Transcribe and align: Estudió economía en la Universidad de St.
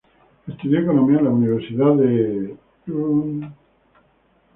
Estudió 0.47 0.79
economía 0.79 1.19
en 1.19 1.25
la 1.25 1.29
Universidad 1.29 1.93
de 1.93 2.57
St. 2.87 3.51